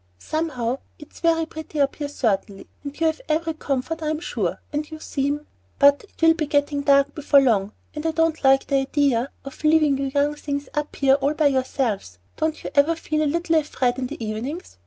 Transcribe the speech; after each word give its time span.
Somehow 0.17 0.79
it's 0.97 1.19
very 1.19 1.45
pretty 1.45 1.79
up 1.79 1.97
here 1.97 2.07
certainly, 2.07 2.65
and 2.83 2.99
you 2.99 3.05
have 3.05 3.21
every 3.29 3.53
comfort 3.53 4.01
I'm 4.01 4.19
sure, 4.19 4.59
and 4.73 4.89
you 4.89 4.97
seem 4.99 5.45
But 5.77 6.05
it 6.05 6.19
will 6.23 6.33
be 6.33 6.47
getting 6.47 6.81
dark 6.81 7.13
before 7.13 7.39
long, 7.39 7.73
and 7.93 8.03
I 8.07 8.11
don't 8.11 8.43
like 8.43 8.65
the 8.65 8.77
idea 8.77 9.29
of 9.45 9.63
leaving 9.63 9.99
you 9.99 10.05
young 10.05 10.33
things 10.33 10.69
up 10.73 10.95
here 10.95 11.13
all 11.13 11.35
by 11.35 11.45
yourselves. 11.49 12.17
Don't 12.35 12.63
you 12.63 12.71
ever 12.73 12.95
feel 12.95 13.21
a 13.21 13.29
little 13.29 13.57
afraid 13.57 13.99
in 13.99 14.07
the 14.07 14.25
evenings? 14.25 14.79